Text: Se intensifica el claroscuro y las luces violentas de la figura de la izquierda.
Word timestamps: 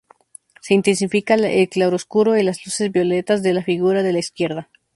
Se 0.61 0.73
intensifica 0.73 1.35
el 1.35 1.69
claroscuro 1.69 2.35
y 2.35 2.41
las 2.41 2.65
luces 2.65 2.91
violentas 2.91 3.43
de 3.43 3.53
la 3.53 3.61
figura 3.61 4.01
de 4.01 4.13
la 4.13 4.17
izquierda. 4.17 4.67